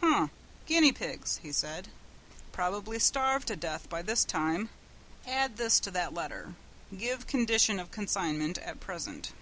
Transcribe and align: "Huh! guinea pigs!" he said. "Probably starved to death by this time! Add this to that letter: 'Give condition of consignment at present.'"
"Huh! 0.00 0.28
guinea 0.64 0.92
pigs!" 0.92 1.40
he 1.42 1.52
said. 1.52 1.88
"Probably 2.52 2.98
starved 2.98 3.46
to 3.48 3.54
death 3.54 3.86
by 3.90 4.00
this 4.00 4.24
time! 4.24 4.70
Add 5.26 5.58
this 5.58 5.78
to 5.80 5.90
that 5.90 6.14
letter: 6.14 6.54
'Give 6.96 7.26
condition 7.26 7.78
of 7.78 7.90
consignment 7.90 8.56
at 8.56 8.80
present.'" 8.80 9.34